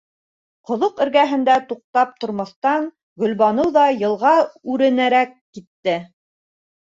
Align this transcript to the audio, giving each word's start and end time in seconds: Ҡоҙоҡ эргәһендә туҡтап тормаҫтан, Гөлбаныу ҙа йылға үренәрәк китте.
Ҡоҙоҡ 0.67 1.01
эргәһендә 1.03 1.57
туҡтап 1.71 2.15
тормаҫтан, 2.23 2.87
Гөлбаныу 3.23 3.73
ҙа 3.77 3.83
йылға 3.97 4.33
үренәрәк 4.77 5.37
китте. 5.59 5.97